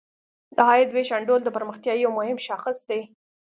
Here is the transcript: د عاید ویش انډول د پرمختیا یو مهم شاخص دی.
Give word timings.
د 0.55 0.57
عاید 0.69 0.89
ویش 0.91 1.09
انډول 1.17 1.41
د 1.43 1.49
پرمختیا 1.55 1.93
یو 1.95 2.11
مهم 2.17 2.37
شاخص 2.47 2.77
دی. 2.89 3.01